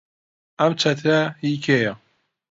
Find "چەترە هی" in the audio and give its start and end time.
0.81-1.55